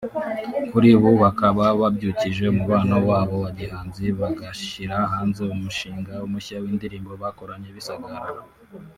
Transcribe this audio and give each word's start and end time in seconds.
Kuri 0.71 0.87
ubu 0.97 1.11
bakaba 1.23 1.63
babyukije 1.81 2.43
umubano 2.53 2.95
wabo 3.09 3.35
wa 3.43 3.49
gihanzi 3.59 4.05
bagashyira 4.19 4.97
hanze 5.13 5.41
umushinga 5.55 6.13
mushya 6.31 6.57
w’indirimbo 6.63 7.11
bakoranye 7.23 7.69
bise 7.75 7.91
'Agahararo' 7.95 8.47